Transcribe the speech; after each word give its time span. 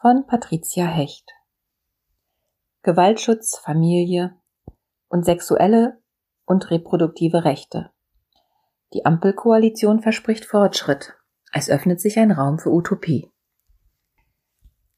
von 0.00 0.26
Patricia 0.26 0.86
Hecht 0.86 1.30
Gewaltschutz, 2.82 3.58
Familie 3.58 4.34
und 5.08 5.24
sexuelle 5.24 6.02
und 6.46 6.72
reproduktive 6.72 7.44
Rechte. 7.44 7.92
Die 8.92 9.06
Ampelkoalition 9.06 10.00
verspricht 10.00 10.46
Fortschritt. 10.46 11.14
Es 11.52 11.70
öffnet 11.70 12.00
sich 12.00 12.18
ein 12.18 12.32
Raum 12.32 12.58
für 12.58 12.70
Utopie. 12.70 13.30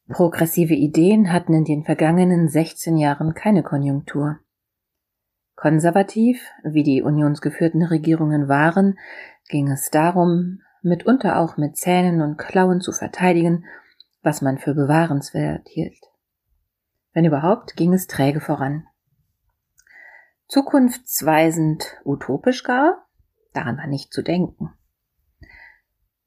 Progressive 0.09 0.73
Ideen 0.73 1.33
hatten 1.33 1.53
in 1.53 1.65
den 1.65 1.85
vergangenen 1.85 2.49
16 2.49 2.97
Jahren 2.97 3.35
keine 3.35 3.63
Konjunktur. 3.63 4.39
Konservativ, 5.55 6.41
wie 6.65 6.83
die 6.83 7.03
unionsgeführten 7.03 7.83
Regierungen 7.83 8.49
waren, 8.49 8.99
ging 9.51 9.71
es 9.71 9.91
darum, 9.91 10.61
mitunter 10.83 11.39
auch 11.39 11.59
mit 11.59 11.77
Zähnen 11.77 12.23
und 12.23 12.39
Klauen 12.39 12.81
zu 12.81 12.93
verteidigen, 12.93 13.67
was 14.23 14.41
man 14.41 14.57
für 14.57 14.75
bewahrenswert 14.75 15.69
hielt. 15.69 16.01
Wenn 17.13 17.27
überhaupt, 17.27 17.77
ging 17.77 17.93
es 17.93 18.07
träge 18.07 18.41
voran. 18.41 18.87
Zukunftsweisend 20.47 22.01
utopisch 22.05 22.63
gar? 22.63 23.07
Daran 23.53 23.77
war 23.77 23.87
nicht 23.87 24.15
zu 24.15 24.23
denken. 24.23 24.71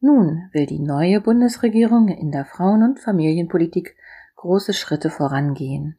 Nun 0.04 0.50
will 0.52 0.66
die 0.66 0.80
neue 0.80 1.22
Bundesregierung 1.22 2.08
in 2.08 2.32
der 2.32 2.44
Frauen- 2.44 2.82
und 2.82 3.00
Familienpolitik 3.00 3.96
große 4.36 4.74
Schritte 4.74 5.12
vorangehen. 5.12 5.96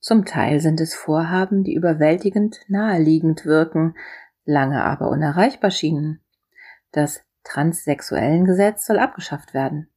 Zum 0.00 0.26
Teil 0.26 0.60
sind 0.60 0.82
es 0.82 0.94
Vorhaben, 0.94 1.64
die 1.64 1.74
überwältigend 1.74 2.60
naheliegend 2.68 3.46
wirken, 3.46 3.94
lange 4.44 4.84
aber 4.84 5.08
unerreichbar 5.08 5.70
schienen. 5.70 6.20
Das 6.92 7.24
Transsexuellengesetz 7.42 8.84
soll 8.84 8.98
abgeschafft 8.98 9.54
werden. 9.54 9.88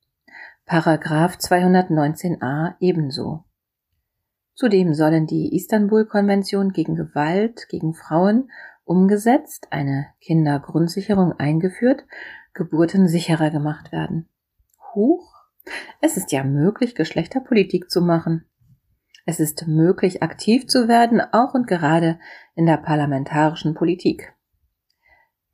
Paragraph 0.65 1.35
219a 1.35 2.75
ebenso. 2.79 3.43
Zudem 4.55 4.93
sollen 4.93 5.27
die 5.27 5.55
Istanbul-Konvention 5.55 6.71
gegen 6.71 6.95
Gewalt 6.95 7.67
gegen 7.67 7.93
Frauen 7.93 8.49
umgesetzt, 8.89 9.67
eine 9.69 10.07
Kindergrundsicherung 10.19 11.33
eingeführt 11.33 12.05
Geburten 12.53 13.07
sicherer 13.07 13.51
gemacht 13.51 13.91
werden. 13.91 14.27
Huch, 14.93 15.31
es 16.01 16.17
ist 16.17 16.31
ja 16.31 16.43
möglich, 16.43 16.95
Geschlechterpolitik 16.95 17.89
zu 17.89 18.01
machen. 18.01 18.45
Es 19.25 19.39
ist 19.39 19.67
möglich, 19.67 20.23
aktiv 20.23 20.67
zu 20.67 20.87
werden, 20.87 21.21
auch 21.21 21.53
und 21.53 21.67
gerade 21.67 22.19
in 22.55 22.65
der 22.65 22.77
parlamentarischen 22.77 23.75
Politik. 23.75 24.33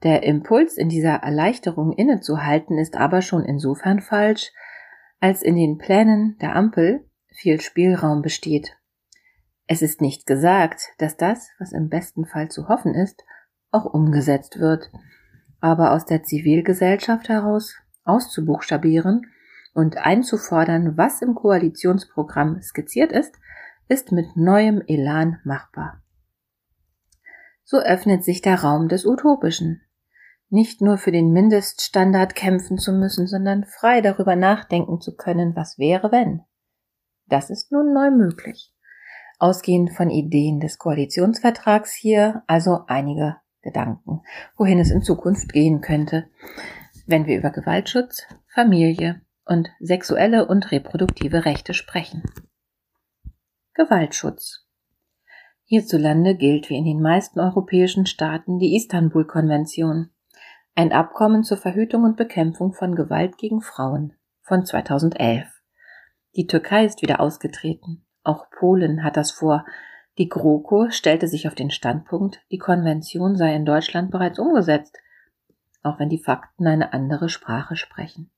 Der 0.03 0.23
Impuls, 0.23 0.77
in 0.77 0.87
dieser 0.87 1.15
Erleichterung 1.15 1.91
innezuhalten, 1.91 2.77
ist 2.77 2.95
aber 2.95 3.21
schon 3.21 3.43
insofern 3.43 3.99
falsch, 3.99 4.51
als 5.19 5.41
in 5.41 5.55
den 5.55 5.77
Plänen 5.77 6.37
der 6.39 6.55
Ampel 6.55 7.05
viel 7.27 7.59
Spielraum 7.59 8.21
besteht. 8.21 8.77
Es 9.67 9.81
ist 9.81 9.99
nicht 9.99 10.27
gesagt, 10.27 10.93
dass 10.99 11.17
das, 11.17 11.49
was 11.59 11.71
im 11.71 11.89
besten 11.89 12.25
Fall 12.25 12.49
zu 12.49 12.67
hoffen 12.67 12.93
ist, 12.93 13.23
auch 13.71 13.85
umgesetzt 13.85 14.59
wird, 14.59 14.91
aber 15.59 15.91
aus 15.91 16.05
der 16.05 16.23
Zivilgesellschaft 16.23 17.29
heraus 17.29 17.75
auszubuchstabieren 18.03 19.25
und 19.73 19.97
einzufordern, 19.97 20.97
was 20.97 21.21
im 21.21 21.33
Koalitionsprogramm 21.33 22.61
skizziert 22.61 23.11
ist, 23.11 23.35
ist 23.87 24.11
mit 24.11 24.37
neuem 24.37 24.83
Elan 24.87 25.39
machbar. 25.43 26.01
So 27.63 27.79
öffnet 27.79 28.23
sich 28.23 28.41
der 28.41 28.61
Raum 28.61 28.87
des 28.87 29.05
Utopischen. 29.05 29.81
Nicht 30.49 30.81
nur 30.81 30.99
für 30.99 31.11
den 31.11 31.31
Mindeststandard 31.31 32.35
kämpfen 32.35 32.77
zu 32.77 32.93
müssen, 32.93 33.25
sondern 33.25 33.65
frei 33.65 34.01
darüber 34.01 34.35
nachdenken 34.35 35.01
zu 35.01 35.15
können, 35.15 35.55
was 35.55 35.79
wäre, 35.79 36.11
wenn. 36.11 36.41
Das 37.25 37.49
ist 37.49 37.71
nun 37.71 37.91
neu 37.93 38.11
möglich. 38.11 38.74
Ausgehend 39.39 39.91
von 39.93 40.09
Ideen 40.09 40.59
des 40.59 40.77
Koalitionsvertrags 40.77 41.93
hier 41.93 42.43
also 42.47 42.81
einige 42.87 43.37
Gedanken, 43.61 44.21
wohin 44.57 44.79
es 44.79 44.91
in 44.91 45.01
Zukunft 45.01 45.51
gehen 45.51 45.81
könnte, 45.81 46.27
wenn 47.05 47.25
wir 47.25 47.37
über 47.37 47.49
Gewaltschutz, 47.49 48.23
Familie 48.47 49.21
und 49.45 49.69
sexuelle 49.79 50.47
und 50.47 50.71
reproduktive 50.71 51.45
Rechte 51.45 51.73
sprechen. 51.73 52.23
Gewaltschutz. 53.73 54.65
Hierzulande 55.65 56.35
gilt 56.35 56.69
wie 56.69 56.77
in 56.77 56.85
den 56.85 57.01
meisten 57.01 57.39
europäischen 57.39 58.05
Staaten 58.05 58.59
die 58.59 58.75
Istanbul-Konvention, 58.75 60.11
ein 60.75 60.91
Abkommen 60.91 61.43
zur 61.43 61.57
Verhütung 61.57 62.03
und 62.03 62.17
Bekämpfung 62.17 62.73
von 62.73 62.95
Gewalt 62.95 63.37
gegen 63.37 63.61
Frauen 63.61 64.13
von 64.41 64.65
2011. 64.65 65.47
Die 66.35 66.47
Türkei 66.47 66.85
ist 66.85 67.01
wieder 67.01 67.19
ausgetreten. 67.19 68.05
Auch 68.25 68.49
Polen 68.49 69.03
hat 69.03 69.17
das 69.17 69.31
vor, 69.31 69.65
die 70.17 70.27
GroKo 70.27 70.89
stellte 70.89 71.27
sich 71.27 71.47
auf 71.47 71.55
den 71.55 71.69
Standpunkt, 71.69 72.41
die 72.51 72.57
Konvention 72.57 73.35
sei 73.35 73.53
in 73.53 73.65
Deutschland 73.65 74.11
bereits 74.11 74.39
umgesetzt, 74.39 74.97
auch 75.83 75.99
wenn 75.99 76.09
die 76.09 76.23
Fakten 76.23 76.65
eine 76.65 76.91
andere 76.91 77.29
Sprache 77.29 77.75
sprechen. 77.75 78.31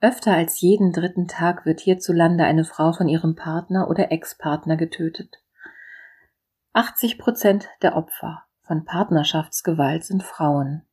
Öfter 0.00 0.34
als 0.34 0.60
jeden 0.60 0.92
dritten 0.92 1.26
Tag 1.26 1.66
wird 1.66 1.80
hierzulande 1.80 2.44
eine 2.44 2.64
Frau 2.64 2.92
von 2.92 3.08
ihrem 3.08 3.34
Partner 3.34 3.88
oder 3.88 4.12
Ex-Partner 4.12 4.76
getötet. 4.76 5.42
80 6.72 7.18
Prozent 7.18 7.68
der 7.82 7.96
Opfer 7.96 8.44
von 8.62 8.84
Partnerschaftsgewalt 8.84 10.04
sind 10.04 10.22
Frauen. 10.22 10.86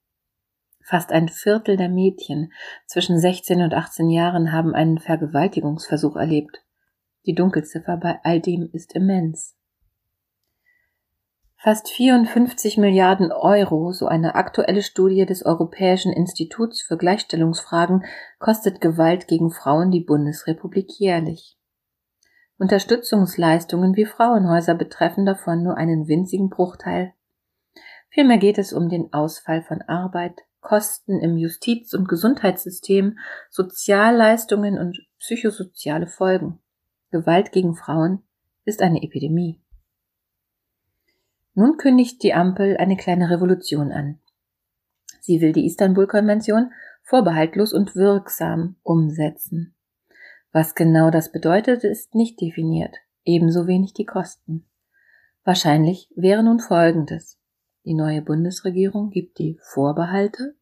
Fast 0.81 1.11
ein 1.11 1.29
Viertel 1.29 1.77
der 1.77 1.89
Mädchen 1.89 2.51
zwischen 2.88 3.19
16 3.19 3.61
und 3.61 3.73
18 3.73 4.09
Jahren 4.09 4.51
haben 4.51 4.73
einen 4.73 4.97
Vergewaltigungsversuch 4.97 6.15
erlebt. 6.15 6.63
Die 7.27 7.35
Dunkelziffer 7.35 7.97
bei 7.97 8.19
all 8.23 8.39
dem 8.39 8.69
ist 8.71 8.93
immens. 8.93 9.53
Fast 11.57 11.89
54 11.89 12.77
Milliarden 12.77 13.33
Euro, 13.33 13.91
so 13.91 14.07
eine 14.07 14.35
aktuelle 14.35 14.81
Studie 14.81 15.25
des 15.25 15.45
Europäischen 15.45 16.13
Instituts 16.13 16.81
für 16.81 16.95
Gleichstellungsfragen, 16.97 18.05
kostet 18.39 18.79
Gewalt 18.79 19.27
gegen 19.27 19.51
Frauen 19.51 19.91
die 19.91 19.99
Bundesrepublik 19.99 20.99
jährlich. 20.99 21.57
Unterstützungsleistungen 22.57 23.97
wie 23.97 24.05
Frauenhäuser 24.05 24.75
betreffen 24.75 25.25
davon 25.25 25.63
nur 25.63 25.75
einen 25.75 26.07
winzigen 26.07 26.49
Bruchteil. 26.49 27.13
Vielmehr 28.09 28.38
geht 28.38 28.57
es 28.57 28.71
um 28.71 28.88
den 28.88 29.11
Ausfall 29.11 29.61
von 29.63 29.81
Arbeit, 29.81 30.44
Kosten 30.61 31.19
im 31.19 31.35
Justiz- 31.35 31.94
und 31.94 32.07
Gesundheitssystem, 32.07 33.17
Sozialleistungen 33.49 34.79
und 34.79 35.05
psychosoziale 35.19 36.07
Folgen. 36.07 36.61
Gewalt 37.12 37.51
gegen 37.51 37.75
Frauen 37.75 38.23
ist 38.66 38.81
eine 38.81 39.01
Epidemie. 39.01 39.62
Nun 41.53 41.78
kündigt 41.78 42.22
die 42.22 42.34
Ampel 42.34 42.78
eine 42.78 42.97
kleine 42.97 43.29
Revolution 43.29 43.91
an. 43.91 44.19
Sie 45.22 45.41
will 45.41 45.53
die 45.53 45.66
Istanbul-Konvention 45.66 46.72
vorbehaltlos 47.01 47.73
und 47.73 47.95
wirksam 47.95 48.75
umsetzen. 48.84 49.73
Was 50.51 50.75
genau 50.75 51.09
das 51.09 51.31
bedeutet, 51.31 51.84
ist 51.84 52.16
nicht 52.16 52.40
definiert, 52.41 52.95
ebenso 53.25 53.68
wenig 53.68 53.94
die 53.94 54.06
Kosten. 54.06 54.66
Wahrscheinlich 55.44 56.12
wäre 56.16 56.44
nun 56.44 56.59
Folgendes. 56.59 57.39
Die 57.85 57.94
neue 57.94 58.22
Bundesregierung 58.22 59.09
gibt 59.12 59.39
die 59.39 59.57
Vorbehalte 59.62 60.56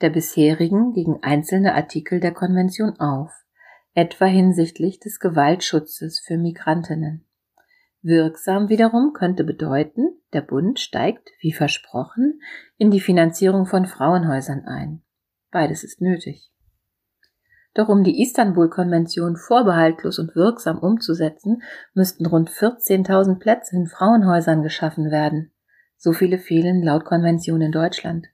der 0.00 0.10
bisherigen 0.10 0.92
gegen 0.92 1.22
einzelne 1.22 1.74
Artikel 1.74 2.20
der 2.20 2.32
Konvention 2.32 3.00
auf, 3.00 3.32
etwa 3.96 4.26
hinsichtlich 4.26 5.00
des 5.00 5.20
Gewaltschutzes 5.20 6.18
für 6.20 6.36
Migrantinnen. 6.36 7.24
Wirksam 8.02 8.68
wiederum 8.68 9.14
könnte 9.14 9.42
bedeuten, 9.42 10.20
der 10.34 10.42
Bund 10.42 10.78
steigt, 10.78 11.30
wie 11.40 11.54
versprochen, 11.54 12.42
in 12.76 12.90
die 12.90 13.00
Finanzierung 13.00 13.64
von 13.64 13.86
Frauenhäusern 13.86 14.66
ein. 14.66 15.02
Beides 15.50 15.82
ist 15.82 16.02
nötig. 16.02 16.52
Doch 17.72 17.88
um 17.88 18.04
die 18.04 18.20
Istanbul-Konvention 18.20 19.36
vorbehaltlos 19.36 20.18
und 20.18 20.36
wirksam 20.36 20.78
umzusetzen, 20.78 21.62
müssten 21.94 22.26
rund 22.26 22.50
14.000 22.50 23.38
Plätze 23.38 23.76
in 23.76 23.86
Frauenhäusern 23.86 24.62
geschaffen 24.62 25.10
werden. 25.10 25.52
So 25.96 26.12
viele 26.12 26.38
fehlen 26.38 26.82
laut 26.82 27.06
Konvention 27.06 27.62
in 27.62 27.72
Deutschland. 27.72 28.26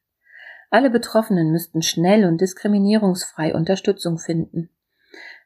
Alle 0.70 0.90
Betroffenen 0.90 1.52
müssten 1.52 1.82
schnell 1.82 2.24
und 2.24 2.40
diskriminierungsfrei 2.40 3.54
Unterstützung 3.54 4.18
finden. 4.18 4.68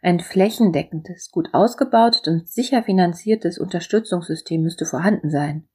Ein 0.02 0.20
flächendeckendes, 0.20 1.30
gut 1.30 1.48
ausgebautes 1.52 2.22
und 2.26 2.48
sicher 2.48 2.82
finanziertes 2.82 3.58
Unterstützungssystem 3.58 4.62
müsste 4.62 4.86
vorhanden 4.86 5.30
sein. 5.30 5.68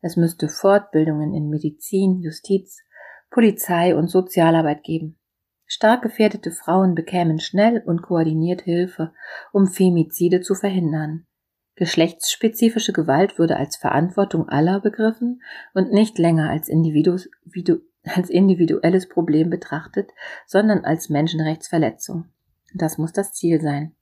Es 0.00 0.16
müsste 0.16 0.48
Fortbildungen 0.48 1.34
in 1.34 1.48
Medizin, 1.48 2.20
Justiz, 2.20 2.82
Polizei 3.30 3.96
und 3.96 4.08
Sozialarbeit 4.08 4.82
geben. 4.82 5.18
Stark 5.66 6.02
gefährdete 6.02 6.52
Frauen 6.52 6.94
bekämen 6.94 7.40
schnell 7.40 7.82
und 7.84 8.02
koordiniert 8.02 8.62
Hilfe, 8.62 9.12
um 9.52 9.66
Femizide 9.66 10.40
zu 10.40 10.54
verhindern. 10.54 11.26
Geschlechtsspezifische 11.74 12.92
Gewalt 12.92 13.38
würde 13.38 13.56
als 13.56 13.76
Verantwortung 13.76 14.48
aller 14.48 14.80
begriffen 14.80 15.42
und 15.74 15.92
nicht 15.92 16.18
länger 16.18 16.48
als, 16.48 16.70
als 16.70 18.30
individuelles 18.30 19.08
Problem 19.08 19.50
betrachtet, 19.50 20.10
sondern 20.46 20.84
als 20.84 21.10
Menschenrechtsverletzung. 21.10 22.30
Das 22.78 22.98
muss 22.98 23.12
das 23.14 23.32
Ziel 23.32 23.62
sein. 23.62 23.94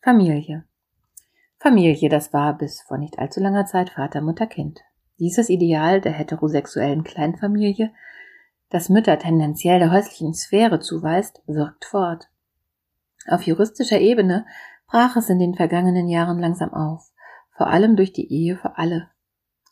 Familie. 0.00 0.64
Familie, 1.58 2.08
das 2.08 2.32
war 2.32 2.56
bis 2.56 2.80
vor 2.80 2.96
nicht 2.96 3.18
allzu 3.18 3.40
langer 3.40 3.66
Zeit 3.66 3.90
Vater, 3.90 4.22
Mutter, 4.22 4.46
Kind. 4.46 4.80
Dieses 5.18 5.50
Ideal 5.50 6.00
der 6.00 6.12
heterosexuellen 6.12 7.04
Kleinfamilie, 7.04 7.92
das 8.70 8.88
Mütter 8.88 9.18
tendenziell 9.18 9.80
der 9.80 9.92
häuslichen 9.92 10.32
Sphäre 10.32 10.80
zuweist, 10.80 11.42
wirkt 11.46 11.84
fort. 11.84 12.30
Auf 13.28 13.42
juristischer 13.42 14.00
Ebene 14.00 14.46
brach 14.86 15.16
es 15.16 15.28
in 15.28 15.38
den 15.38 15.54
vergangenen 15.54 16.08
Jahren 16.08 16.38
langsam 16.38 16.72
auf, 16.72 17.12
vor 17.50 17.66
allem 17.66 17.96
durch 17.96 18.14
die 18.14 18.32
Ehe 18.32 18.56
für 18.56 18.78
alle. 18.78 19.10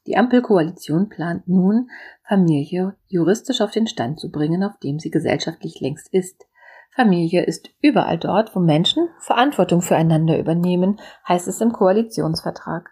Die 0.07 0.19
Ampelkoalition 0.19 1.09
plant 1.09 1.49
nun, 1.49 1.89
Familie 2.29 2.95
juristisch 3.07 3.63
auf 3.63 3.71
den 3.71 3.87
Stand 3.87 4.21
zu 4.21 4.31
bringen, 4.31 4.63
auf 4.65 4.79
dem 4.81 4.99
sie 4.99 5.11
gesellschaftlich 5.11 5.81
längst 5.81 6.13
ist. 6.13 6.45
Familie 6.95 7.45
ist 7.45 7.71
überall 7.81 8.19
dort, 8.19 8.55
wo 8.55 8.61
Menschen 8.61 9.09
Verantwortung 9.21 9.81
füreinander 9.81 10.39
übernehmen, 10.39 11.01
heißt 11.29 11.47
es 11.49 11.61
im 11.61 11.73
Koalitionsvertrag. 11.73 12.91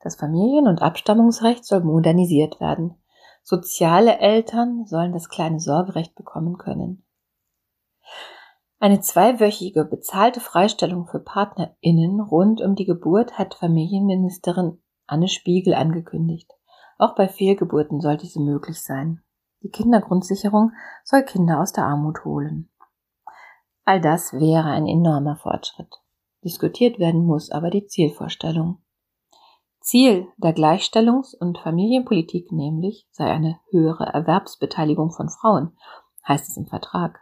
Das 0.00 0.16
Familien- 0.16 0.68
und 0.68 0.82
Abstammungsrecht 0.82 1.64
soll 1.64 1.80
modernisiert 1.80 2.60
werden. 2.60 2.96
Soziale 3.42 4.18
Eltern 4.18 4.84
sollen 4.86 5.12
das 5.12 5.28
kleine 5.28 5.58
Sorgerecht 5.58 6.14
bekommen 6.14 6.58
können. 6.58 7.04
Eine 8.78 9.00
zweiwöchige 9.00 9.84
bezahlte 9.84 10.40
Freistellung 10.40 11.06
für 11.06 11.20
PartnerInnen 11.20 12.20
rund 12.20 12.60
um 12.60 12.74
die 12.74 12.84
Geburt 12.84 13.38
hat 13.38 13.54
Familienministerin 13.54 14.80
Anne 15.06 15.28
Spiegel 15.28 15.74
angekündigt. 15.74 16.50
Auch 16.98 17.14
bei 17.14 17.28
Fehlgeburten 17.28 18.00
soll 18.00 18.16
diese 18.16 18.40
möglich 18.40 18.82
sein. 18.82 19.22
Die 19.62 19.70
Kindergrundsicherung 19.70 20.72
soll 21.04 21.22
Kinder 21.22 21.60
aus 21.60 21.72
der 21.72 21.84
Armut 21.84 22.24
holen. 22.24 22.71
All 23.84 24.00
das 24.00 24.32
wäre 24.32 24.70
ein 24.70 24.86
enormer 24.86 25.36
Fortschritt. 25.36 26.00
Diskutiert 26.44 26.98
werden 26.98 27.24
muss 27.24 27.50
aber 27.50 27.70
die 27.70 27.86
Zielvorstellung. 27.86 28.78
Ziel 29.80 30.28
der 30.36 30.54
Gleichstellungs- 30.54 31.36
und 31.36 31.58
Familienpolitik 31.58 32.52
nämlich 32.52 33.06
sei 33.10 33.30
eine 33.30 33.58
höhere 33.70 34.06
Erwerbsbeteiligung 34.06 35.10
von 35.10 35.28
Frauen, 35.28 35.76
heißt 36.26 36.48
es 36.48 36.56
im 36.56 36.66
Vertrag 36.66 37.20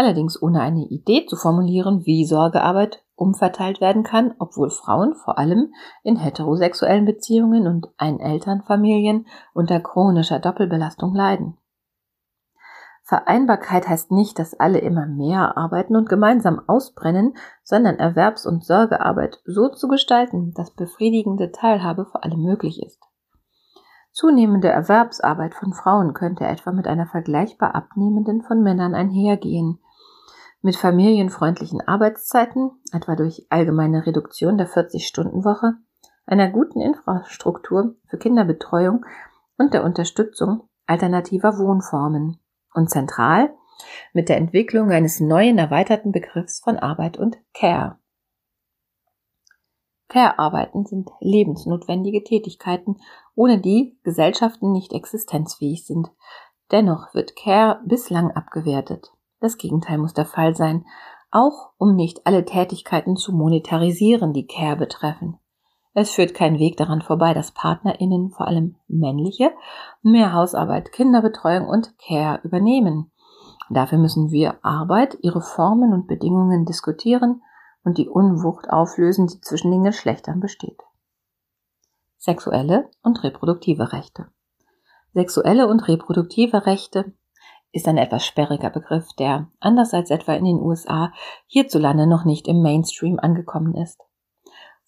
allerdings 0.00 0.40
ohne 0.40 0.62
eine 0.62 0.86
Idee 0.86 1.26
zu 1.26 1.36
formulieren, 1.36 2.06
wie 2.06 2.24
Sorgearbeit 2.24 3.02
umverteilt 3.16 3.82
werden 3.82 4.02
kann, 4.02 4.34
obwohl 4.38 4.70
Frauen 4.70 5.14
vor 5.14 5.38
allem 5.38 5.74
in 6.02 6.16
heterosexuellen 6.16 7.04
Beziehungen 7.04 7.66
und 7.66 7.88
Einelternfamilien 7.98 9.26
unter 9.52 9.78
chronischer 9.80 10.38
Doppelbelastung 10.38 11.14
leiden. 11.14 11.58
Vereinbarkeit 13.10 13.88
heißt 13.88 14.12
nicht, 14.12 14.38
dass 14.38 14.60
alle 14.60 14.78
immer 14.78 15.04
mehr 15.04 15.58
arbeiten 15.58 15.96
und 15.96 16.08
gemeinsam 16.08 16.62
ausbrennen, 16.68 17.34
sondern 17.64 17.96
Erwerbs- 17.96 18.46
und 18.46 18.64
Sorgearbeit 18.64 19.40
so 19.44 19.68
zu 19.68 19.88
gestalten, 19.88 20.54
dass 20.54 20.70
befriedigende 20.70 21.50
Teilhabe 21.50 22.06
für 22.06 22.22
alle 22.22 22.36
möglich 22.36 22.80
ist. 22.80 23.02
Zunehmende 24.12 24.68
Erwerbsarbeit 24.68 25.56
von 25.56 25.72
Frauen 25.72 26.14
könnte 26.14 26.46
etwa 26.46 26.70
mit 26.70 26.86
einer 26.86 27.06
vergleichbar 27.06 27.74
abnehmenden 27.74 28.42
von 28.42 28.62
Männern 28.62 28.94
einhergehen, 28.94 29.80
mit 30.62 30.76
familienfreundlichen 30.76 31.80
Arbeitszeiten, 31.80 32.70
etwa 32.92 33.16
durch 33.16 33.44
allgemeine 33.50 34.06
Reduktion 34.06 34.56
der 34.56 34.68
40-Stunden-Woche, 34.68 35.72
einer 36.26 36.48
guten 36.48 36.80
Infrastruktur 36.80 37.96
für 38.06 38.18
Kinderbetreuung 38.18 39.04
und 39.58 39.74
der 39.74 39.82
Unterstützung 39.82 40.68
alternativer 40.86 41.58
Wohnformen 41.58 42.38
und 42.74 42.90
zentral 42.90 43.54
mit 44.12 44.28
der 44.28 44.36
Entwicklung 44.36 44.90
eines 44.90 45.20
neuen 45.20 45.58
erweiterten 45.58 46.12
Begriffs 46.12 46.60
von 46.60 46.78
Arbeit 46.78 47.18
und 47.18 47.38
Care. 47.54 47.98
Care-Arbeiten 50.08 50.86
sind 50.86 51.08
lebensnotwendige 51.20 52.24
Tätigkeiten, 52.24 52.96
ohne 53.34 53.60
die 53.60 53.96
Gesellschaften 54.02 54.72
nicht 54.72 54.92
existenzfähig 54.92 55.86
sind. 55.86 56.10
Dennoch 56.72 57.14
wird 57.14 57.36
Care 57.36 57.80
bislang 57.86 58.32
abgewertet. 58.32 59.12
Das 59.40 59.56
Gegenteil 59.56 59.98
muss 59.98 60.12
der 60.12 60.26
Fall 60.26 60.54
sein, 60.54 60.84
auch 61.30 61.70
um 61.78 61.94
nicht 61.94 62.26
alle 62.26 62.44
Tätigkeiten 62.44 63.16
zu 63.16 63.32
monetarisieren, 63.32 64.32
die 64.32 64.46
Care 64.46 64.76
betreffen. 64.76 65.38
Es 65.92 66.10
führt 66.10 66.34
kein 66.34 66.58
Weg 66.58 66.76
daran 66.76 67.02
vorbei, 67.02 67.34
dass 67.34 67.52
PartnerInnen, 67.52 68.30
vor 68.30 68.46
allem 68.46 68.76
männliche, 68.86 69.50
mehr 70.02 70.32
Hausarbeit, 70.32 70.92
Kinderbetreuung 70.92 71.68
und 71.68 71.98
Care 71.98 72.40
übernehmen. 72.44 73.10
Dafür 73.70 73.98
müssen 73.98 74.30
wir 74.30 74.64
Arbeit, 74.64 75.18
ihre 75.22 75.40
Formen 75.40 75.92
und 75.92 76.06
Bedingungen 76.06 76.64
diskutieren 76.64 77.42
und 77.82 77.98
die 77.98 78.08
Unwucht 78.08 78.70
auflösen, 78.70 79.26
die 79.26 79.40
zwischen 79.40 79.70
den 79.70 79.82
Geschlechtern 79.82 80.40
besteht. 80.40 80.80
Sexuelle 82.18 82.90
und 83.02 83.22
reproduktive 83.24 83.92
Rechte. 83.92 84.26
Sexuelle 85.12 85.66
und 85.66 85.88
reproduktive 85.88 86.66
Rechte 86.66 87.14
ist 87.72 87.88
ein 87.88 87.96
etwas 87.96 88.24
sperriger 88.24 88.70
Begriff, 88.70 89.08
der, 89.18 89.48
anders 89.58 89.94
als 89.94 90.10
etwa 90.10 90.34
in 90.34 90.44
den 90.44 90.60
USA, 90.60 91.12
hierzulande 91.46 92.06
noch 92.06 92.24
nicht 92.24 92.46
im 92.46 92.62
Mainstream 92.62 93.18
angekommen 93.18 93.74
ist. 93.74 94.00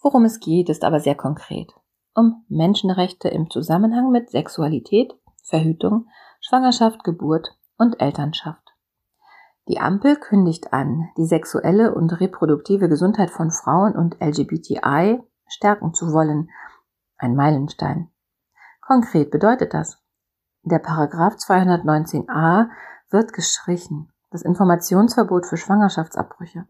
Worum 0.03 0.25
es 0.25 0.41
geht, 0.41 0.69
ist 0.69 0.85
aber 0.85 1.01
sehr 1.01 1.15
konkret. 1.15 1.73
Um 2.15 2.45
Menschenrechte 2.49 3.29
im 3.29 3.49
Zusammenhang 3.51 4.11
mit 4.11 4.31
Sexualität, 4.31 5.15
Verhütung, 5.45 6.09
Schwangerschaft, 6.41 7.05
Geburt 7.05 7.57
und 7.79 8.01
Elternschaft. 8.01 8.63
Die 9.69 9.79
Ampel 9.79 10.17
kündigt 10.17 10.73
an, 10.73 11.09
die 11.17 11.25
sexuelle 11.25 11.95
und 11.95 12.21
reproduktive 12.21 12.89
Gesundheit 12.89 13.31
von 13.31 13.53
Frauen 13.53 13.95
und 13.95 14.21
LGBTI 14.21 15.23
stärken 15.47 15.95
zu 15.95 16.13
wollen. 16.13 16.51
Ein 17.17 17.37
Meilenstein. 17.37 18.11
Konkret 18.81 19.31
bedeutet 19.31 19.73
das, 19.73 20.03
der 20.65 20.81
Paragraph 20.81 21.35
219a 21.35 22.69
wird 23.11 23.33
gestrichen. 23.33 24.13
Das 24.31 24.43
Informationsverbot 24.43 25.47
für 25.47 25.57
Schwangerschaftsabbrüche. 25.57 26.67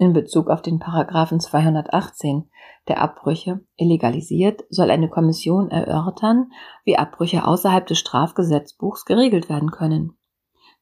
In 0.00 0.14
Bezug 0.14 0.48
auf 0.48 0.62
den 0.62 0.78
Paragraphen 0.78 1.40
218 1.40 2.50
der 2.88 3.02
Abbrüche 3.02 3.60
illegalisiert, 3.76 4.64
soll 4.70 4.90
eine 4.90 5.10
Kommission 5.10 5.70
erörtern, 5.70 6.52
wie 6.86 6.96
Abbrüche 6.96 7.46
außerhalb 7.46 7.86
des 7.86 7.98
Strafgesetzbuchs 7.98 9.04
geregelt 9.04 9.50
werden 9.50 9.70
können. 9.70 10.16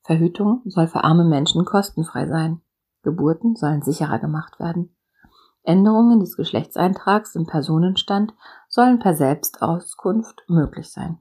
Verhütung 0.03 0.63
soll 0.67 0.87
für 0.87 1.03
arme 1.03 1.25
Menschen 1.25 1.65
kostenfrei 1.65 2.29
sein. 2.29 2.61
Geburten 3.03 3.57
sollen 3.57 3.83
sicherer 3.83 4.21
gemacht 4.21 4.61
werden. 4.61 4.97
Änderungen 5.65 6.21
des 6.21 6.37
Geschlechtseintrags 6.37 7.35
im 7.35 7.47
Personenstand 7.47 8.35
sollen 8.69 9.01
per 9.01 9.15
Selbstauskunft 9.15 10.45
möglich 10.47 10.93
sein. 10.93 11.19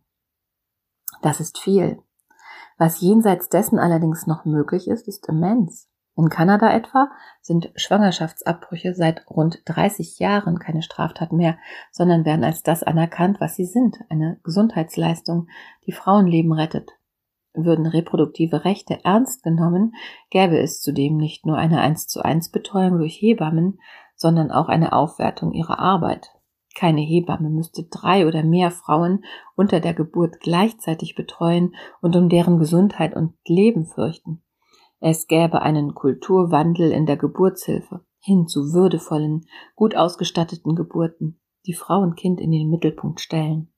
Das 1.23 1.39
ist 1.39 1.57
viel. 1.57 2.03
Was 2.77 3.01
jenseits 3.01 3.49
dessen 3.49 3.79
allerdings 3.79 4.27
noch 4.27 4.45
möglich 4.45 4.87
ist, 4.87 5.07
ist 5.07 5.27
immens. 5.27 5.89
In 6.17 6.29
Kanada 6.29 6.73
etwa 6.73 7.11
sind 7.41 7.71
Schwangerschaftsabbrüche 7.75 8.95
seit 8.95 9.29
rund 9.29 9.61
30 9.65 10.17
Jahren 10.17 10.57
keine 10.57 10.81
Straftat 10.81 11.31
mehr, 11.31 11.59
sondern 11.91 12.25
werden 12.25 12.43
als 12.43 12.63
das 12.63 12.81
anerkannt, 12.81 13.39
was 13.39 13.55
sie 13.55 13.65
sind, 13.65 13.99
eine 14.09 14.39
Gesundheitsleistung, 14.43 15.47
die 15.85 15.91
Frauenleben 15.91 16.51
rettet. 16.53 16.93
Würden 17.53 17.85
reproduktive 17.85 18.65
Rechte 18.65 19.05
ernst 19.05 19.43
genommen, 19.43 19.93
gäbe 20.31 20.57
es 20.57 20.81
zudem 20.81 21.17
nicht 21.17 21.45
nur 21.45 21.57
eine 21.57 21.81
1 21.81 22.07
zu 22.07 22.23
1 22.23 22.49
Betreuung 22.49 22.97
durch 22.97 23.21
Hebammen, 23.21 23.79
sondern 24.15 24.49
auch 24.49 24.69
eine 24.69 24.93
Aufwertung 24.93 25.53
ihrer 25.53 25.77
Arbeit. 25.77 26.31
Keine 26.75 27.01
Hebamme 27.01 27.51
müsste 27.51 27.83
drei 27.83 28.25
oder 28.25 28.41
mehr 28.41 28.71
Frauen 28.71 29.23
unter 29.55 29.79
der 29.79 29.93
Geburt 29.93 30.39
gleichzeitig 30.39 31.13
betreuen 31.13 31.75
und 32.01 32.15
um 32.15 32.27
deren 32.27 32.57
Gesundheit 32.57 33.15
und 33.15 33.35
Leben 33.45 33.85
fürchten. 33.85 34.41
Es 34.99 35.27
gäbe 35.27 35.61
einen 35.61 35.93
Kulturwandel 35.93 36.91
in 36.91 37.05
der 37.05 37.17
Geburtshilfe 37.17 38.01
hin 38.19 38.47
zu 38.47 38.73
würdevollen, 38.73 39.47
gut 39.75 39.95
ausgestatteten 39.95 40.75
Geburten, 40.75 41.39
die 41.65 41.73
Frau 41.73 41.99
und 41.99 42.15
Kind 42.15 42.41
in 42.41 42.51
den 42.51 42.69
Mittelpunkt 42.69 43.21
stellen. 43.21 43.69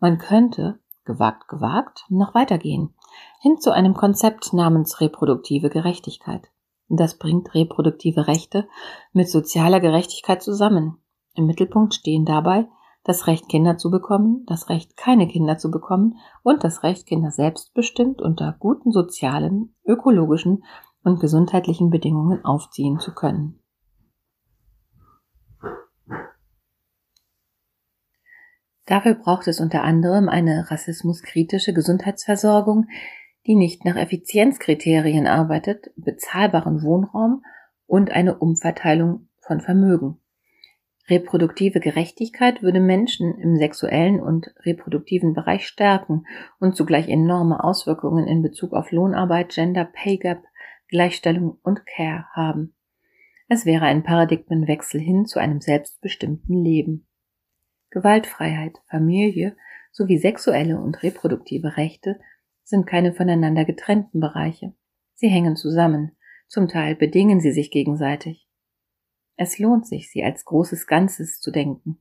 Man 0.00 0.18
könnte, 0.18 0.78
gewagt, 1.04 1.48
gewagt, 1.48 2.06
noch 2.08 2.34
weitergehen, 2.34 2.94
hin 3.40 3.58
zu 3.58 3.72
einem 3.72 3.94
Konzept 3.94 4.52
namens 4.52 5.00
reproduktive 5.00 5.68
Gerechtigkeit. 5.68 6.50
Das 6.88 7.18
bringt 7.18 7.54
reproduktive 7.54 8.28
Rechte 8.28 8.68
mit 9.12 9.28
sozialer 9.28 9.80
Gerechtigkeit 9.80 10.42
zusammen. 10.42 10.98
Im 11.34 11.46
Mittelpunkt 11.46 11.94
stehen 11.94 12.24
dabei 12.24 12.66
das 13.06 13.28
Recht, 13.28 13.48
Kinder 13.48 13.78
zu 13.78 13.88
bekommen, 13.88 14.44
das 14.46 14.68
Recht, 14.68 14.96
keine 14.96 15.28
Kinder 15.28 15.58
zu 15.58 15.70
bekommen 15.70 16.16
und 16.42 16.64
das 16.64 16.82
Recht, 16.82 17.06
Kinder 17.06 17.30
selbstbestimmt 17.30 18.20
unter 18.20 18.56
guten 18.58 18.90
sozialen, 18.90 19.76
ökologischen 19.84 20.64
und 21.04 21.20
gesundheitlichen 21.20 21.88
Bedingungen 21.90 22.44
aufziehen 22.44 22.98
zu 22.98 23.14
können. 23.14 23.60
Dafür 28.86 29.14
braucht 29.14 29.46
es 29.46 29.60
unter 29.60 29.84
anderem 29.84 30.28
eine 30.28 30.68
rassismuskritische 30.68 31.72
Gesundheitsversorgung, 31.72 32.88
die 33.46 33.54
nicht 33.54 33.84
nach 33.84 33.96
Effizienzkriterien 33.96 35.28
arbeitet, 35.28 35.92
bezahlbaren 35.96 36.82
Wohnraum 36.82 37.44
und 37.86 38.10
eine 38.10 38.38
Umverteilung 38.38 39.28
von 39.38 39.60
Vermögen. 39.60 40.20
Reproduktive 41.08 41.78
Gerechtigkeit 41.78 42.62
würde 42.62 42.80
Menschen 42.80 43.38
im 43.38 43.56
sexuellen 43.56 44.20
und 44.20 44.52
reproduktiven 44.64 45.34
Bereich 45.34 45.68
stärken 45.68 46.24
und 46.58 46.76
zugleich 46.76 47.08
enorme 47.08 47.62
Auswirkungen 47.62 48.26
in 48.26 48.42
Bezug 48.42 48.72
auf 48.72 48.90
Lohnarbeit, 48.90 49.50
Gender, 49.50 49.84
Pay 49.84 50.18
Gap, 50.18 50.42
Gleichstellung 50.88 51.58
und 51.62 51.86
Care 51.86 52.26
haben. 52.32 52.74
Es 53.48 53.64
wäre 53.64 53.84
ein 53.84 54.02
Paradigmenwechsel 54.02 55.00
hin 55.00 55.26
zu 55.26 55.38
einem 55.38 55.60
selbstbestimmten 55.60 56.56
Leben. 56.56 57.06
Gewaltfreiheit, 57.90 58.78
Familie 58.90 59.56
sowie 59.92 60.18
sexuelle 60.18 60.80
und 60.80 61.02
reproduktive 61.04 61.76
Rechte 61.76 62.18
sind 62.64 62.86
keine 62.86 63.12
voneinander 63.12 63.64
getrennten 63.64 64.18
Bereiche. 64.18 64.74
Sie 65.14 65.28
hängen 65.28 65.54
zusammen, 65.54 66.16
zum 66.48 66.66
Teil 66.66 66.96
bedingen 66.96 67.40
sie 67.40 67.52
sich 67.52 67.70
gegenseitig. 67.70 68.45
Es 69.36 69.58
lohnt 69.58 69.86
sich, 69.86 70.10
sie 70.10 70.24
als 70.24 70.44
großes 70.44 70.86
Ganzes 70.86 71.40
zu 71.40 71.50
denken. 71.50 72.00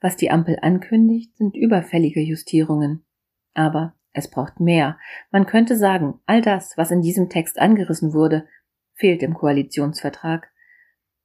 Was 0.00 0.16
die 0.16 0.30
Ampel 0.30 0.58
ankündigt, 0.60 1.36
sind 1.36 1.56
überfällige 1.56 2.20
Justierungen. 2.20 3.04
Aber 3.54 3.94
es 4.12 4.30
braucht 4.30 4.60
mehr. 4.60 4.98
Man 5.30 5.46
könnte 5.46 5.76
sagen, 5.76 6.20
all 6.26 6.40
das, 6.40 6.76
was 6.76 6.90
in 6.90 7.02
diesem 7.02 7.28
Text 7.28 7.58
angerissen 7.58 8.12
wurde, 8.12 8.48
fehlt 8.94 9.22
im 9.22 9.34
Koalitionsvertrag. 9.34 10.50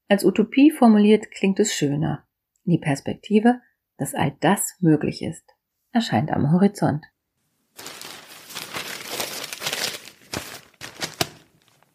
Als 0.07 0.25
Utopie 0.25 0.71
formuliert 0.71 1.31
klingt 1.31 1.59
es 1.59 1.73
schöner. 1.73 2.27
Die 2.63 2.79
Perspektive, 2.79 3.61
dass 3.97 4.15
all 4.15 4.35
das 4.39 4.75
möglich 4.79 5.21
ist, 5.21 5.45
erscheint 5.91 6.31
am 6.31 6.51
Horizont. 6.51 7.05